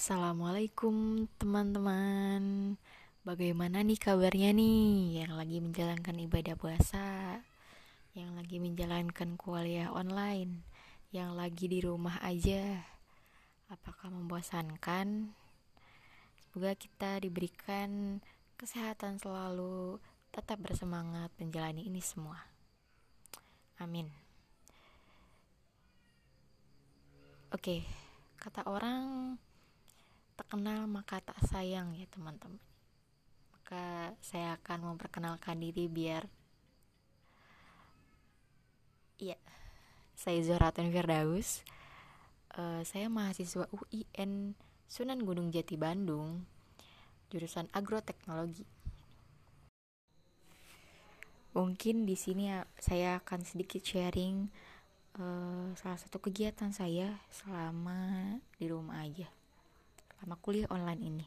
[0.00, 2.72] Assalamualaikum teman-teman.
[3.20, 5.20] Bagaimana nih kabarnya nih?
[5.20, 7.36] Yang lagi menjalankan ibadah puasa
[8.16, 10.64] Yang lagi menjalankan kuliah online
[11.12, 12.80] Yang lagi di rumah aja.
[13.68, 15.36] Apakah membosankan?
[16.48, 18.24] Semoga kita diberikan
[18.56, 20.00] kesehatan selalu
[20.32, 22.40] Tetap bersemangat menjalani ini semua.
[23.76, 24.08] Amin.
[27.52, 27.84] Oke,
[28.40, 29.36] kata orang
[30.40, 32.56] tak kenal maka tak sayang ya teman-teman.
[33.52, 36.24] Maka saya akan memperkenalkan diri biar
[39.20, 39.36] iya
[40.16, 41.60] saya Zohratun Firdaus.
[42.56, 44.56] Uh, saya mahasiswa UIN
[44.88, 46.48] Sunan Gunung Jati Bandung
[47.28, 48.64] jurusan agroteknologi.
[51.52, 54.48] Mungkin di sini ya, saya akan sedikit sharing
[55.20, 59.28] uh, salah satu kegiatan saya selama di rumah aja
[60.20, 61.26] selama kuliah online ini.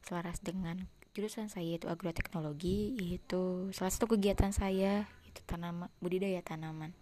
[0.00, 6.96] Selaras dengan jurusan saya yaitu agroteknologi yaitu salah satu kegiatan saya itu tanaman budidaya tanaman.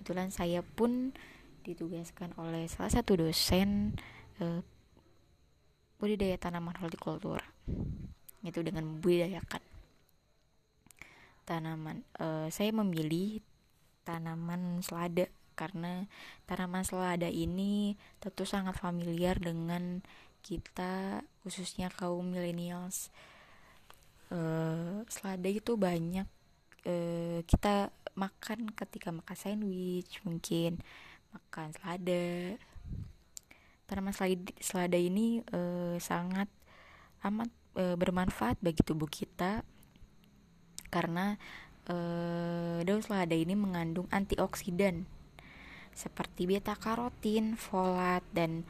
[0.00, 1.12] Kebetulan saya pun
[1.68, 4.00] ditugaskan oleh salah satu dosen
[4.40, 4.64] eh,
[6.00, 7.44] budidaya tanaman hortikultura
[8.42, 9.60] itu dengan membudidayakan
[11.44, 12.08] tanaman.
[12.16, 13.44] Eh, saya memilih
[14.08, 16.10] tanaman selada karena
[16.44, 20.02] tanaman selada ini tentu sangat familiar dengan
[20.42, 23.14] kita khususnya kaum millennials.
[24.32, 26.26] Uh, selada itu banyak
[26.88, 30.82] uh, kita makan ketika makan sandwich mungkin
[31.32, 32.58] makan selada.
[33.86, 36.50] Tanaman selada, selada ini uh, sangat
[37.22, 39.64] amat bermanfaat bagi tubuh kita
[40.92, 41.40] karena
[42.84, 45.08] daun selada ini mengandung antioksidan
[45.92, 48.64] seperti beta karotin, folat, dan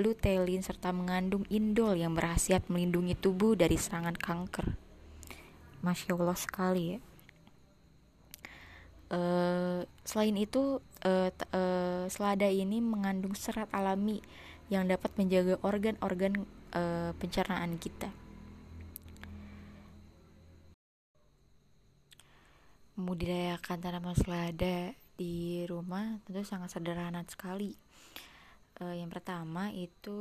[0.00, 4.76] lutein serta mengandung indol yang berhasiat melindungi tubuh dari serangan kanker.
[5.80, 6.98] Masya Allah sekali ya.
[9.10, 14.22] Uh, selain itu, uh, uh, selada ini mengandung serat alami
[14.70, 16.46] yang dapat menjaga organ-organ
[16.78, 18.14] uh, pencernaan kita.
[22.94, 27.76] Membudidayakan tanaman selada di rumah tentu sangat sederhana sekali.
[28.80, 30.16] Uh, yang pertama itu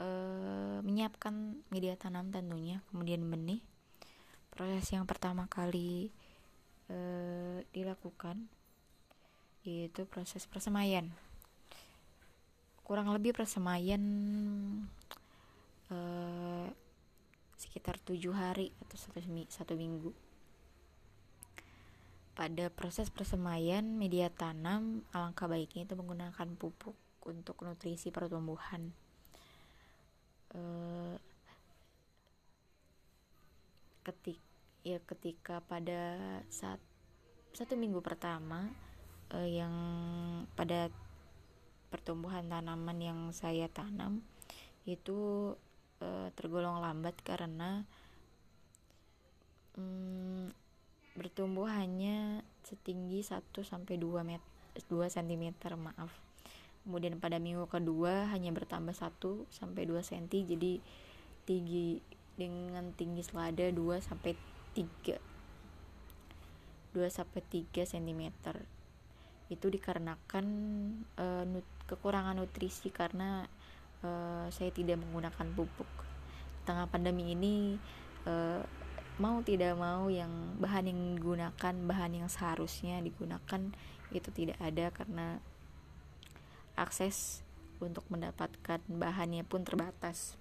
[0.00, 3.60] uh, menyiapkan media tanam tentunya, kemudian benih.
[4.48, 6.08] Proses yang pertama kali
[6.88, 8.48] uh, dilakukan
[9.60, 11.12] yaitu proses persemaian.
[12.80, 14.00] Kurang lebih persemaian
[15.92, 16.68] uh,
[17.60, 19.20] sekitar tujuh hari atau satu,
[19.52, 20.23] satu minggu
[22.34, 28.90] pada proses persemaian media tanam, alangkah baiknya itu menggunakan pupuk untuk nutrisi pertumbuhan.
[30.54, 31.18] Uh,
[34.04, 34.38] ketik
[34.84, 36.20] ya ketika pada
[36.52, 36.78] saat
[37.56, 38.68] satu minggu pertama
[39.32, 39.74] uh, yang
[40.52, 40.92] pada
[41.88, 44.20] pertumbuhan tanaman yang saya tanam
[44.84, 45.50] itu
[46.04, 47.88] uh, tergolong lambat karena
[49.78, 50.52] um,
[51.14, 54.42] bertumbuh hanya setinggi 1 sampai 2 meter
[54.90, 56.10] 2 cm maaf.
[56.84, 60.26] Kemudian pada minggu kedua hanya bertambah 1 sampai 2 cm
[60.58, 60.72] jadi
[61.46, 62.02] tinggi
[62.34, 64.34] dengan tinggi selada 2 sampai
[64.74, 65.34] 3
[66.92, 68.22] 2 sampai 3 cm.
[69.50, 70.46] Itu dikarenakan
[71.14, 73.46] uh, nut kekurangan nutrisi karena
[74.02, 75.90] uh, saya tidak menggunakan pupuk.
[76.66, 77.78] Tengah pandemi ini
[78.26, 78.62] uh,
[79.14, 83.70] mau tidak mau yang bahan yang digunakan bahan yang seharusnya digunakan
[84.10, 85.38] itu tidak ada karena
[86.74, 87.46] akses
[87.78, 90.34] untuk mendapatkan bahannya pun terbatas.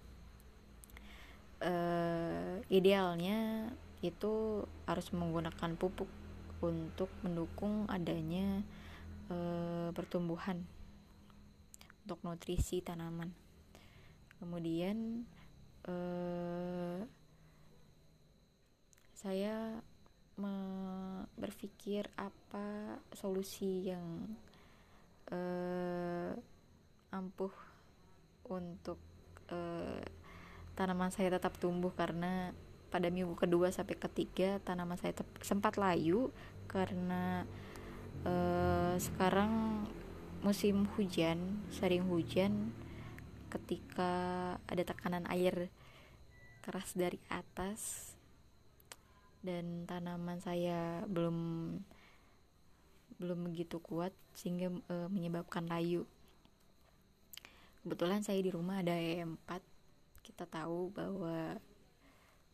[1.63, 3.71] Uh, idealnya
[4.03, 6.11] itu harus menggunakan pupuk
[6.59, 8.65] untuk mendukung adanya
[9.31, 10.67] uh, pertumbuhan
[12.03, 13.31] untuk nutrisi tanaman.
[14.43, 15.23] Kemudian
[15.87, 16.99] uh,
[19.23, 19.79] saya
[21.39, 24.35] berpikir apa solusi yang
[25.31, 26.35] uh,
[27.15, 27.55] ampuh
[28.51, 28.99] untuk
[29.47, 30.03] uh,
[30.75, 32.51] tanaman saya tetap tumbuh karena
[32.91, 36.29] pada minggu kedua sampai ketiga tanaman saya sempat layu
[36.67, 37.47] karena
[38.27, 39.85] uh, sekarang
[40.43, 42.75] musim hujan sering hujan
[43.47, 44.11] ketika
[44.67, 45.71] ada tekanan air
[46.65, 48.13] keras dari atas
[49.43, 51.37] dan tanaman saya belum
[53.19, 56.07] belum begitu kuat sehingga e, menyebabkan layu.
[57.83, 59.59] kebetulan saya di rumah ada E4
[60.23, 61.59] kita tahu bahwa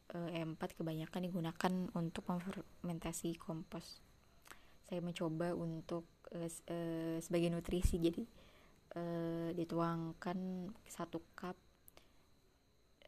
[0.09, 4.01] E4 kebanyakan digunakan untuk fermentasi kompos.
[4.89, 8.01] Saya mencoba untuk uh, uh, sebagai nutrisi.
[8.01, 8.25] Jadi
[8.97, 11.53] uh, dituangkan satu cup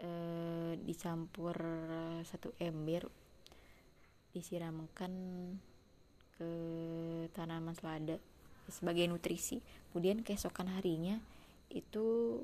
[0.05, 1.57] uh, dicampur
[2.21, 3.09] satu ember
[4.31, 5.11] disiramkan
[6.35, 6.49] ke
[7.35, 8.17] tanaman selada
[8.71, 9.59] sebagai nutrisi.
[9.91, 11.19] Kemudian keesokan harinya
[11.71, 12.39] itu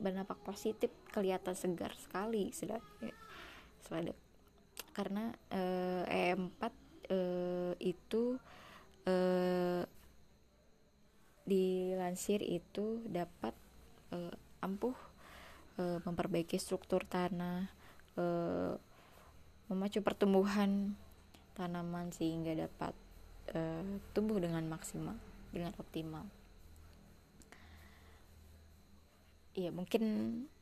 [0.00, 2.80] bernampak positif kelihatan segar sekali selada
[3.84, 4.16] selada.
[4.96, 6.62] Karena uh, E4
[7.12, 8.40] uh, itu
[9.06, 9.82] uh,
[11.44, 13.52] dilansir itu dapat
[14.16, 14.32] uh,
[14.64, 14.96] ampuh
[15.76, 17.68] uh, memperbaiki struktur tanah
[18.16, 18.74] uh,
[19.68, 20.92] memacu pertumbuhan
[21.54, 22.92] tanaman sehingga dapat
[23.54, 25.16] uh, tumbuh dengan maksimal
[25.54, 26.26] dengan optimal
[29.54, 30.02] ya mungkin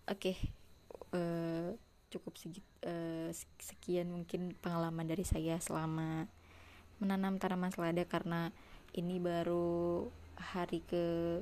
[0.04, 0.36] oke okay.
[1.16, 1.72] uh,
[2.12, 6.28] cukup segit, uh, sekian mungkin pengalaman dari saya selama
[7.00, 8.52] menanam tanaman selada karena
[8.92, 10.06] ini baru
[10.36, 11.40] hari ke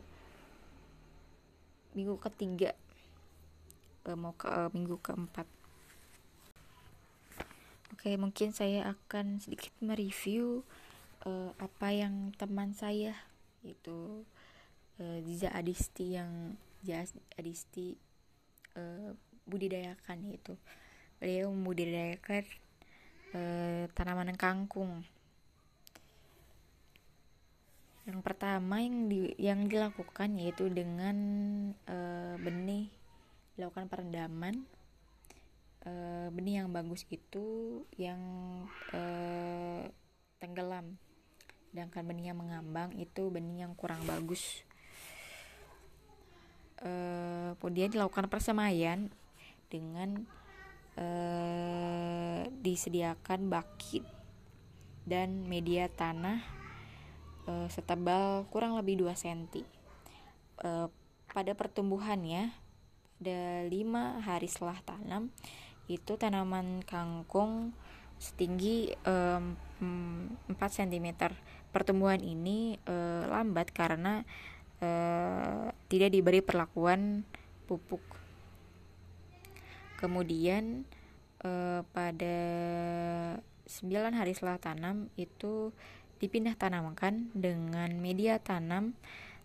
[1.98, 2.70] minggu ketiga
[4.14, 5.46] mau ke minggu keempat
[8.00, 10.64] oke mungkin saya akan sedikit mereview
[11.28, 13.12] uh, apa yang teman saya
[13.60, 14.24] itu
[14.96, 17.92] uh, Ziza Adisti yang Ziza Adisti
[18.80, 19.12] uh,
[19.44, 20.56] budidayakan itu
[21.20, 22.48] beliau membudidayakan
[23.36, 25.04] uh, tanaman kangkung.
[28.08, 31.16] Yang pertama yang di, yang dilakukan yaitu dengan
[31.84, 32.88] uh, benih
[33.60, 34.64] dilakukan perendaman
[35.86, 38.20] uh, benih yang bagus itu yang
[38.92, 39.84] uh,
[40.40, 40.96] tenggelam
[41.70, 44.66] sedangkan benih yang mengambang itu benih yang kurang bagus
[46.82, 49.12] uh, kemudian dilakukan persemaian
[49.70, 50.26] dengan
[50.98, 54.02] uh, disediakan bakit
[55.06, 56.42] dan media tanah
[57.46, 59.64] uh, setebal kurang lebih 2 cm.
[61.30, 62.52] Pada pertumbuhannya
[63.20, 65.30] ada lima hari setelah tanam
[65.90, 67.74] itu tanaman kangkung
[68.22, 71.34] setinggi um, 4 cm.
[71.74, 74.22] Pertumbuhan ini uh, lambat karena
[74.78, 77.26] uh, tidak diberi perlakuan
[77.66, 78.20] pupuk
[80.00, 80.88] kemudian
[81.44, 82.38] eh, pada
[83.68, 85.76] 9 hari setelah tanam itu
[86.18, 88.96] dipindah tanamkan dengan media tanam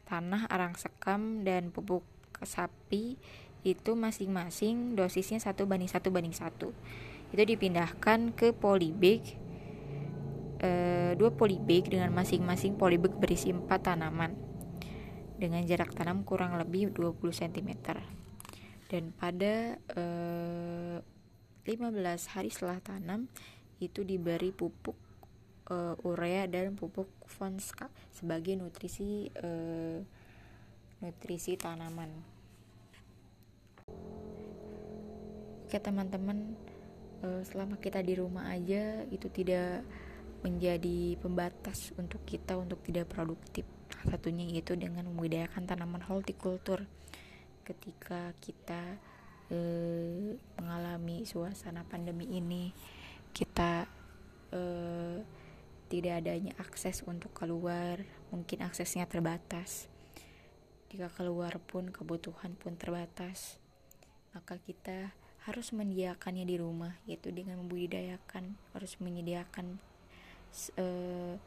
[0.07, 2.07] tanah arang sekam dan pupuk
[2.39, 3.19] sapi
[3.65, 6.71] itu masing-masing dosisnya satu banding satu banding satu.
[7.33, 9.25] Itu dipindahkan ke polybag
[10.62, 10.69] e,
[11.17, 14.38] dua polybag dengan masing-masing polybag berisi empat tanaman.
[15.35, 17.75] Dengan jarak tanam kurang lebih 20 cm
[18.85, 20.97] dan pada eh,
[21.65, 23.25] 15 hari setelah tanam
[23.81, 24.95] itu diberi pupuk
[25.73, 30.00] uh, urea dan pupuk fonska sebagai nutrisi uh,
[31.01, 32.34] nutrisi tanaman.
[35.65, 36.53] Oke teman-teman,
[37.25, 39.81] uh, selama kita di rumah aja itu tidak
[40.45, 43.65] menjadi pembatas untuk kita untuk tidak produktif.
[44.06, 46.85] Satunya yaitu dengan membudidayakan tanaman hortikultur
[47.65, 49.01] ketika kita
[49.50, 52.69] eh, mengalami suasana pandemi ini
[53.34, 53.89] kita
[54.53, 55.17] eh,
[55.89, 59.89] tidak adanya akses untuk keluar mungkin aksesnya terbatas
[60.93, 63.57] jika keluar pun kebutuhan pun terbatas
[64.38, 65.10] maka kita
[65.45, 69.77] harus menyediakannya di rumah yaitu dengan membudidayakan harus menyediakan
[70.81, 71.37] uh,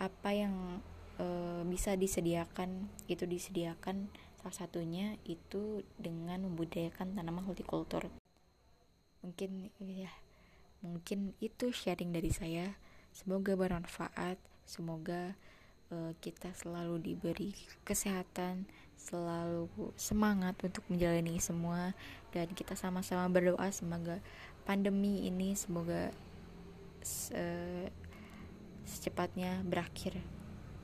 [0.00, 0.80] apa yang
[1.20, 4.08] uh, bisa disediakan itu disediakan
[4.42, 8.10] Salah satunya itu dengan membudidayakan tanaman hortikultur.
[9.22, 10.10] Mungkin ya,
[10.82, 12.74] mungkin itu sharing dari saya.
[13.14, 15.38] Semoga bermanfaat, semoga
[15.92, 17.52] uh, kita selalu diberi
[17.84, 18.64] kesehatan,
[18.96, 21.92] selalu semangat untuk menjalani semua
[22.32, 24.18] dan kita sama-sama berdoa semoga
[24.64, 26.10] pandemi ini semoga
[27.04, 27.44] se
[28.88, 30.18] secepatnya berakhir.